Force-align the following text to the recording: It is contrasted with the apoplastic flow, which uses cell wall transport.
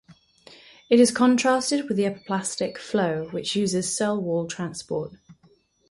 It 0.89 0.99
is 0.99 1.11
contrasted 1.11 1.87
with 1.87 1.95
the 1.95 2.05
apoplastic 2.07 2.79
flow, 2.79 3.27
which 3.29 3.55
uses 3.55 3.95
cell 3.95 4.19
wall 4.19 4.47
transport. 4.47 5.11